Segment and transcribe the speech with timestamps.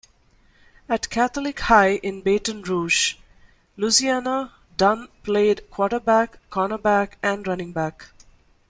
[0.89, 3.17] At Catholic High in Baton Rouge,
[3.77, 8.05] Louisiana, Dunn played quarterback, cornerback, and running back.